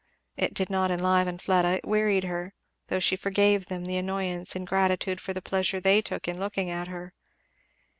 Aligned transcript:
It 0.35 0.55
did 0.55 0.71
not 0.71 0.89
enliven 0.89 1.37
Fleda, 1.37 1.73
it 1.73 1.85
wearied 1.87 2.23
her, 2.23 2.55
though 2.87 2.97
she 2.99 3.15
forgave 3.15 3.67
them 3.67 3.85
the 3.85 3.97
annoyance 3.97 4.55
in 4.55 4.65
gratitude 4.65 5.21
for 5.21 5.31
the 5.31 5.43
pleasure 5.43 5.79
they 5.79 6.01
took 6.01 6.27
in 6.27 6.39
looking 6.39 6.71
at 6.71 6.87
her. 6.87 7.13